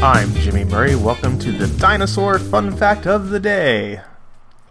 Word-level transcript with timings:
Murray. 0.00 0.94
Welcome 0.94 1.40
to 1.40 1.50
the 1.50 1.66
dinosaur 1.80 2.38
fun 2.38 2.76
fact 2.76 3.08
of 3.08 3.30
the 3.30 3.40
day. 3.40 4.00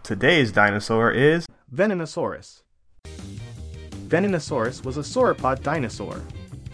Today's 0.02 0.54
dinosaur 0.54 1.12
is 1.12 1.46
Venenosaurus. 1.76 2.62
Venenosaurus 4.08 4.86
was 4.86 4.96
a 4.96 5.02
sauropod 5.02 5.62
dinosaur. 5.64 6.22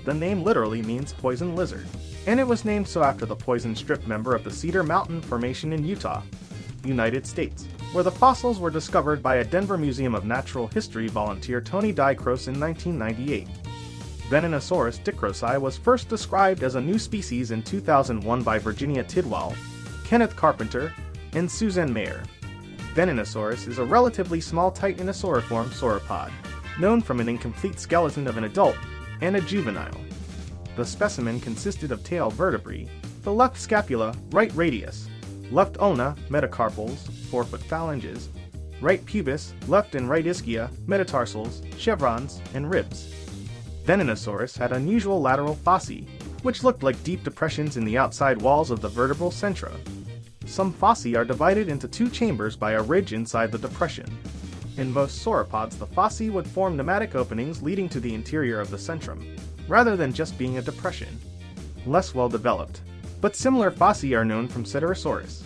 The 0.05 0.13
name 0.13 0.43
literally 0.43 0.83
means 0.83 1.13
poison 1.13 1.55
lizard, 1.55 1.87
and 2.27 2.39
it 2.39 2.45
was 2.45 2.63
named 2.63 2.87
so 2.87 3.01
after 3.01 3.25
the 3.25 3.35
poison 3.35 3.75
strip 3.75 4.05
member 4.05 4.35
of 4.35 4.43
the 4.43 4.51
Cedar 4.51 4.83
Mountain 4.83 5.23
Formation 5.23 5.73
in 5.73 5.83
Utah, 5.83 6.21
United 6.85 7.25
States, 7.25 7.65
where 7.91 8.03
the 8.03 8.11
fossils 8.11 8.59
were 8.59 8.69
discovered 8.69 9.23
by 9.23 9.37
a 9.37 9.43
Denver 9.43 9.79
Museum 9.79 10.13
of 10.13 10.25
Natural 10.25 10.67
History 10.67 11.07
volunteer 11.07 11.59
Tony 11.59 11.91
DiCroce 11.91 12.49
in 12.49 12.59
1998. 12.59 13.47
Venenosaurus 14.33 14.97
dicrocei 15.03 15.61
was 15.61 15.77
first 15.77 16.09
described 16.09 16.63
as 16.63 16.73
a 16.73 16.81
new 16.81 16.97
species 16.97 17.51
in 17.51 17.61
2001 17.61 18.41
by 18.41 18.57
Virginia 18.57 19.03
Tidwell, 19.03 19.53
Kenneth 20.05 20.35
Carpenter, 20.35 20.91
and 21.33 21.49
Suzanne 21.51 21.93
Meyer. 21.93 22.23
Venenosaurus 22.95 23.67
is 23.67 23.77
a 23.77 23.85
relatively 23.85 24.41
small 24.41 24.71
titanosauriform 24.71 25.67
sauropod, 25.67 26.31
known 26.79 26.99
from 26.99 27.19
an 27.19 27.29
incomplete 27.29 27.79
skeleton 27.79 28.25
of 28.25 28.37
an 28.37 28.45
adult 28.45 28.75
and 29.21 29.35
a 29.35 29.41
juvenile. 29.41 30.01
The 30.77 30.83
specimen 30.83 31.39
consisted 31.39 31.91
of 31.91 32.03
tail 32.03 32.31
vertebrae, 32.31 32.89
the 33.21 33.31
left 33.31 33.59
scapula, 33.59 34.15
right 34.31 34.51
radius, 34.55 35.09
left 35.51 35.77
ulna, 35.77 36.15
metacarpals, 36.29 37.07
forefoot 37.29 37.61
phalanges, 37.61 38.29
right 38.81 39.05
pubis, 39.05 39.53
left 39.67 39.93
and 39.93 40.09
right 40.09 40.25
ischia, 40.25 40.71
metatarsals, 40.87 41.61
chevrons, 41.77 42.41
and 42.55 42.71
ribs. 42.71 43.22
Venenosaurus 43.83 44.57
had 44.57 44.71
unusual 44.71 45.21
lateral 45.21 45.55
fossae, 45.55 46.07
which 46.41 46.63
looked 46.63 46.83
like 46.83 47.03
deep 47.03 47.23
depressions 47.23 47.77
in 47.77 47.83
the 47.83 47.97
outside 47.97 48.41
walls 48.41 48.71
of 48.71 48.81
the 48.81 48.87
vertebral 48.87 49.31
centra. 49.31 49.71
Some 50.45 50.73
fossae 50.73 51.17
are 51.17 51.25
divided 51.25 51.69
into 51.69 51.87
two 51.87 52.09
chambers 52.09 52.55
by 52.55 52.71
a 52.71 52.81
ridge 52.81 53.13
inside 53.13 53.51
the 53.51 53.57
depression. 53.57 54.05
In 54.77 54.91
most 54.91 55.23
sauropods, 55.23 55.77
the 55.77 55.87
fossae 55.87 56.31
would 56.31 56.47
form 56.47 56.75
pneumatic 56.75 57.15
openings 57.15 57.61
leading 57.61 57.87
to 57.89 57.99
the 57.99 58.13
interior 58.13 58.59
of 58.59 58.71
the 58.71 58.77
centrum, 58.77 59.37
rather 59.67 59.95
than 59.95 60.13
just 60.13 60.37
being 60.37 60.57
a 60.57 60.61
depression. 60.61 61.19
Less 61.85 62.15
well 62.15 62.29
developed, 62.29 62.81
but 63.21 63.35
similar 63.35 63.69
fossae 63.69 64.17
are 64.17 64.25
known 64.25 64.47
from 64.47 64.63
Cetiosaurus. 64.63 65.43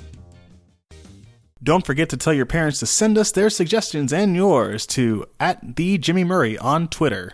Don't 1.62 1.86
forget 1.86 2.10
to 2.10 2.18
tell 2.18 2.34
your 2.34 2.46
parents 2.46 2.80
to 2.80 2.86
send 2.86 3.18
us 3.18 3.32
their 3.32 3.50
suggestions 3.50 4.14
and 4.14 4.36
yours 4.36 4.86
to 4.88 5.26
at 5.40 5.76
the 5.76 5.98
Jimmy 5.98 6.24
Murray 6.24 6.58
on 6.58 6.88
Twitter. 6.88 7.34